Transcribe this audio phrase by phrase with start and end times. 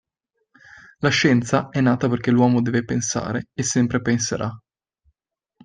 [1.01, 4.49] La scienza è nata perché l'uomo deve pensare e sempre penserà.